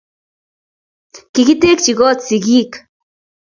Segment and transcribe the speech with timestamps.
[1.33, 2.73] Kigitekchi koot sigiik